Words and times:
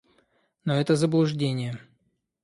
Но 0.63 0.73
это 0.73 0.95
заблуждение. 0.95 1.77